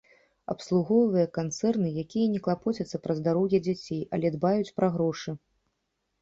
Абслугоўвае 0.51 1.25
канцэрны, 1.37 1.91
якія 2.03 2.31
не 2.37 2.41
клапоцяцца 2.47 3.01
пра 3.03 3.13
здароўе 3.19 3.57
дзяцей, 3.69 4.01
але 4.19 4.27
дбаюць 4.39 4.73
пра 4.81 4.91
грошы. 4.97 5.37